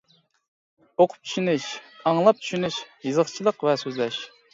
ئوقۇپ 0.93 1.17
چۈشىنىش، 1.19 1.67
ئاڭلاپ 2.11 2.39
چۈشىنىش، 2.45 2.79
يېزىقچىلىق 3.09 3.67
ۋە 3.69 3.77
سۆزلەش. 3.83 4.19